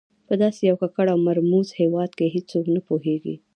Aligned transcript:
په 0.27 0.33
داسې 0.41 0.61
یو 0.69 0.77
ککړ 0.81 1.07
او 1.13 1.19
مرموز 1.27 1.67
هېواد 1.79 2.11
کې 2.17 2.33
هېڅوک 2.35 2.65
نه 2.75 2.81
پوهېږي. 2.87 3.35